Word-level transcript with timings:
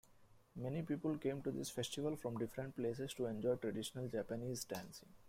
Many 0.55 0.81
people 0.81 1.15
come 1.19 1.43
to 1.43 1.51
this 1.51 1.69
festival 1.69 2.15
from 2.15 2.39
different 2.39 2.75
places 2.75 3.13
to 3.13 3.27
enjoy 3.27 3.57
traditional 3.57 4.07
Japanese 4.07 4.63
dancing. 4.63 5.09